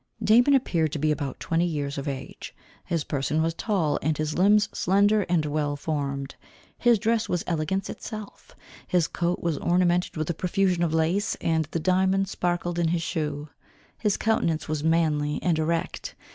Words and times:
Damon 0.23 0.55
appeared 0.55 0.91
to 0.93 0.97
be 0.97 1.11
about 1.11 1.39
twenty 1.39 1.67
years 1.67 1.99
of 1.99 2.07
age. 2.07 2.55
His 2.85 3.03
person 3.03 3.39
was 3.39 3.53
tall, 3.53 3.99
and 4.01 4.17
his 4.17 4.35
limbs 4.35 4.67
slender 4.73 5.27
and 5.29 5.45
well 5.45 5.75
formed. 5.75 6.33
His 6.79 6.97
dress 6.97 7.29
was 7.29 7.43
elegance 7.45 7.87
itself. 7.87 8.55
His 8.87 9.07
coat 9.07 9.41
was 9.43 9.59
ornamented 9.59 10.17
with 10.17 10.27
a 10.31 10.33
profusion 10.33 10.81
of 10.81 10.91
lace, 10.91 11.35
and 11.35 11.65
the 11.65 11.79
diamond 11.79 12.29
sparkled 12.29 12.79
in 12.79 12.87
his 12.87 13.03
shoe. 13.03 13.49
His 13.99 14.17
countenance 14.17 14.67
was 14.67 14.83
manly 14.83 15.39
and 15.43 15.59
erect. 15.59 16.15